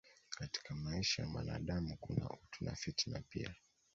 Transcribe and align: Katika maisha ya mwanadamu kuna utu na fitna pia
Katika 0.29 0.75
maisha 0.75 1.21
ya 1.21 1.27
mwanadamu 1.27 1.97
kuna 1.99 2.29
utu 2.29 2.65
na 2.65 2.75
fitna 2.75 3.21
pia 3.29 3.55